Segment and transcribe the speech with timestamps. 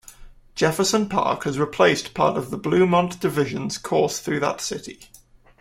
[0.55, 4.99] Jefferson Park has replaced part of the Bluemont Division's course through that city.